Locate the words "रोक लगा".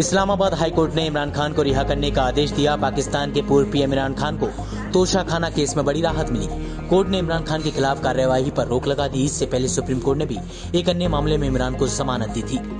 8.66-9.08